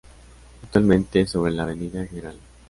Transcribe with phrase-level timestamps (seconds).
[0.63, 2.39] Actualmente, sobre la Avenida Gral.